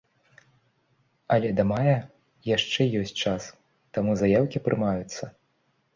Але 1.35 1.49
да 1.59 1.65
мая 1.73 1.93
яшчэ 2.55 2.81
ёсць 3.03 3.15
час, 3.27 3.43
таму 3.99 4.11
заяўкі 4.23 4.57
прымаюцца. 4.69 5.23